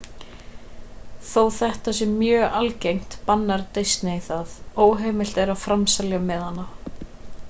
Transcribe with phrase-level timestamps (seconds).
[1.31, 6.67] þó þetta sé mjög algengt bannar disney það óheimilt er að framselja miðana